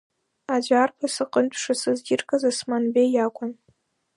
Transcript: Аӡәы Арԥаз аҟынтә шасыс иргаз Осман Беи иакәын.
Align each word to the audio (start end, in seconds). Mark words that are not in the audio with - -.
Аӡәы 0.53 0.75
Арԥаз 0.83 1.15
аҟынтә 1.23 1.57
шасыс 1.61 1.99
иргаз 2.11 2.43
Осман 2.49 2.83
Беи 2.93 3.09
иакәын. 3.13 3.51